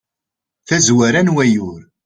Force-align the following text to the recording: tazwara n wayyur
tazwara 0.67 1.19
n 1.23 1.29
wayyur 1.35 1.81